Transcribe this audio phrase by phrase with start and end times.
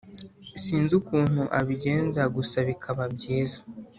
[0.63, 3.59] sinzi ukuntu abigenza gusa bikaba byiza